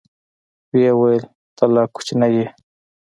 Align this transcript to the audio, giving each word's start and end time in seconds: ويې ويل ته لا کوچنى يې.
ويې 0.71 0.91
ويل 0.99 1.23
ته 1.57 1.63
لا 1.73 1.83
کوچنى 1.93 2.27
يې. 2.35 2.45